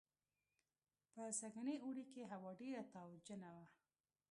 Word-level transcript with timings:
په 1.13 1.23
سږني 1.39 1.75
اوړي 1.85 2.05
کې 2.13 2.23
هوا 2.31 2.51
ډېره 2.61 2.83
تاوجنه 2.93 3.49
وه 3.55 3.65